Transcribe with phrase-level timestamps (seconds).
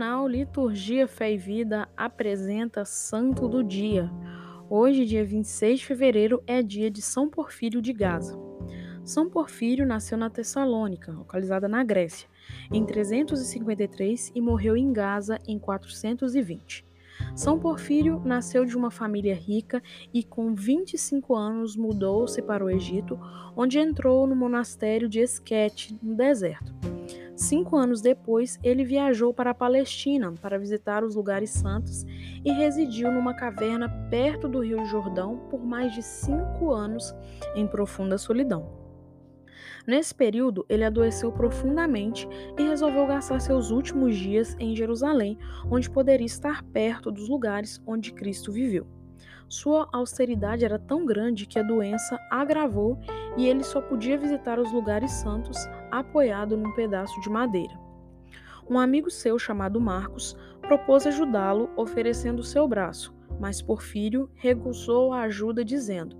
[0.00, 4.10] canal Liturgia Fé e Vida apresenta Santo do Dia.
[4.70, 8.34] Hoje, dia 26 de fevereiro, é dia de São Porfírio de Gaza.
[9.04, 12.26] São Porfírio nasceu na Tessalônica, localizada na Grécia,
[12.72, 16.82] em 353 e morreu em Gaza em 420.
[17.36, 19.82] São Porfírio nasceu de uma família rica
[20.14, 23.20] e, com 25 anos, mudou-se para o Egito,
[23.54, 26.99] onde entrou no monastério de Esquete, no deserto.
[27.40, 32.04] Cinco anos depois, ele viajou para a Palestina para visitar os lugares santos
[32.44, 37.14] e residiu numa caverna perto do Rio Jordão por mais de cinco anos
[37.56, 38.68] em profunda solidão.
[39.86, 45.38] Nesse período, ele adoeceu profundamente e resolveu gastar seus últimos dias em Jerusalém,
[45.70, 48.86] onde poderia estar perto dos lugares onde Cristo viveu.
[49.48, 52.98] Sua austeridade era tão grande que a doença agravou
[53.36, 55.58] e ele só podia visitar os lugares santos
[55.90, 57.78] apoiado num pedaço de madeira.
[58.68, 65.64] Um amigo seu chamado Marcos propôs ajudá-lo oferecendo seu braço, mas Porfírio recusou a ajuda
[65.64, 66.16] dizendo: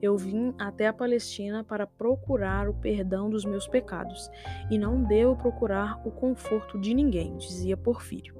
[0.00, 4.30] Eu vim até a Palestina para procurar o perdão dos meus pecados
[4.70, 8.36] e não devo procurar o conforto de ninguém, dizia Porfírio.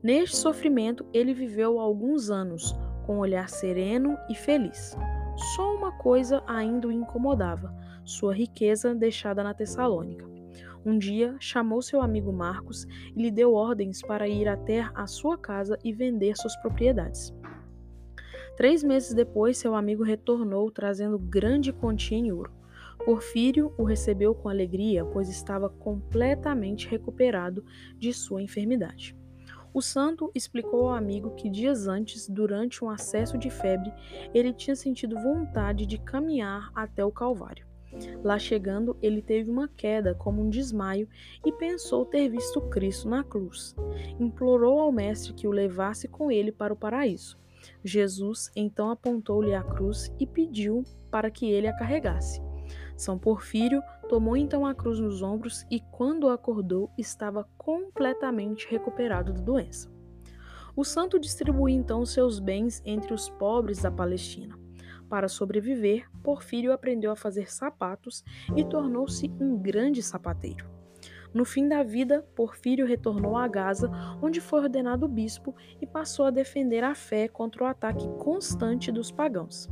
[0.00, 2.74] Neste sofrimento ele viveu alguns anos,
[3.10, 4.96] com um olhar sereno e feliz.
[5.56, 10.24] Só uma coisa ainda o incomodava: sua riqueza deixada na Tessalônica.
[10.86, 12.86] Um dia chamou seu amigo Marcos
[13.16, 17.34] e lhe deu ordens para ir até a sua casa e vender suas propriedades.
[18.56, 22.52] Três meses depois, seu amigo retornou trazendo grande quantia em ouro.
[23.04, 27.64] Porfírio o recebeu com alegria, pois estava completamente recuperado
[27.98, 29.19] de sua enfermidade.
[29.72, 33.92] O santo explicou ao amigo que dias antes, durante um acesso de febre,
[34.34, 37.70] ele tinha sentido vontade de caminhar até o Calvário.
[38.22, 41.08] Lá chegando, ele teve uma queda, como um desmaio,
[41.44, 43.74] e pensou ter visto Cristo na cruz.
[44.18, 47.38] Implorou ao Mestre que o levasse com ele para o paraíso.
[47.84, 52.40] Jesus então apontou-lhe a cruz e pediu para que ele a carregasse.
[53.00, 59.40] São Porfírio tomou então a cruz nos ombros e, quando acordou, estava completamente recuperado da
[59.40, 59.90] doença.
[60.76, 64.54] O santo distribuiu então seus bens entre os pobres da Palestina.
[65.08, 68.22] Para sobreviver, Porfírio aprendeu a fazer sapatos
[68.54, 70.68] e tornou-se um grande sapateiro.
[71.32, 73.90] No fim da vida, Porfírio retornou a Gaza,
[74.20, 79.10] onde foi ordenado bispo e passou a defender a fé contra o ataque constante dos
[79.10, 79.70] pagãos.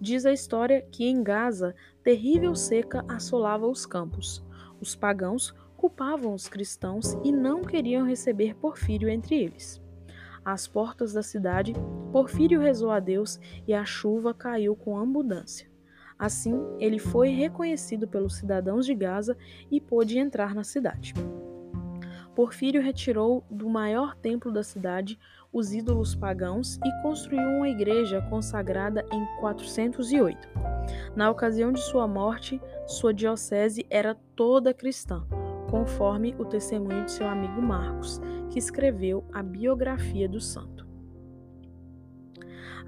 [0.00, 4.44] Diz a história que em Gaza, terrível seca assolava os campos.
[4.80, 9.82] Os pagãos culpavam os cristãos e não queriam receber Porfírio entre eles.
[10.44, 11.72] Às portas da cidade,
[12.12, 15.70] Porfírio rezou a Deus e a chuva caiu com abundância.
[16.18, 19.36] Assim, ele foi reconhecido pelos cidadãos de Gaza
[19.70, 21.14] e pôde entrar na cidade.
[22.34, 25.18] Porfírio retirou do maior templo da cidade
[25.54, 30.48] os ídolos pagãos e construiu uma igreja consagrada em 408.
[31.14, 35.24] Na ocasião de sua morte, sua diocese era toda cristã,
[35.70, 38.20] conforme o testemunho de seu amigo Marcos,
[38.50, 40.84] que escreveu a biografia do santo.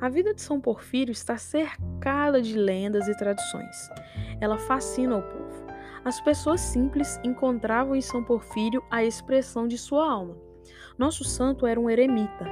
[0.00, 3.88] A vida de São Porfírio está cercada de lendas e tradições.
[4.40, 5.66] Ela fascina o povo.
[6.04, 10.45] As pessoas simples encontravam em São Porfírio a expressão de sua alma.
[10.98, 12.46] Nosso santo era um eremita,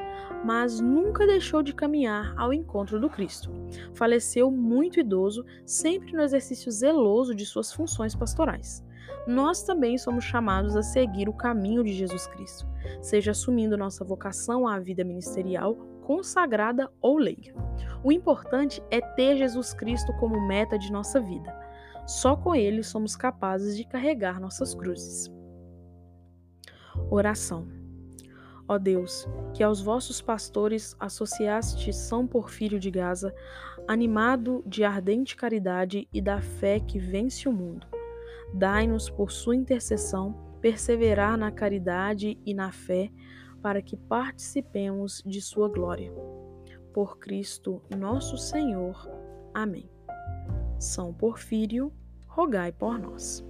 [0.44, 3.50] mas nunca deixou de caminhar ao encontro do Cristo.
[3.94, 8.84] Faleceu muito idoso, sempre no exercício zeloso de suas funções pastorais.
[9.26, 12.66] Nós também somos chamados a seguir o caminho de Jesus Cristo,
[13.00, 17.54] seja assumindo nossa vocação à vida ministerial, consagrada ou leiga.
[18.02, 21.54] O importante é ter Jesus Cristo como meta de nossa vida.
[22.06, 25.32] Só com Ele somos capazes de carregar nossas cruzes.
[27.10, 27.66] Oração.
[28.66, 33.34] Ó Deus, que aos vossos pastores associaste São Porfírio de Gaza,
[33.86, 37.86] animado de ardente caridade e da fé que vence o mundo.
[38.54, 43.10] Dai-nos, por sua intercessão, perseverar na caridade e na fé,
[43.60, 46.12] para que participemos de sua glória.
[46.92, 49.10] Por Cristo nosso Senhor.
[49.52, 49.90] Amém.
[50.78, 51.92] São Porfírio,
[52.26, 53.44] rogai por nós.